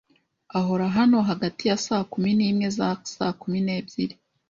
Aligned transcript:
Ahora 0.57 0.85
hano 0.95 1.17
hagati 1.29 1.63
ya 1.69 1.77
saa 1.85 2.03
kumi 2.11 2.31
n'imwe 2.37 2.67
na 2.77 2.89
saa 3.15 3.33
kumi 3.41 3.59
n'ebyiri. 3.65 4.15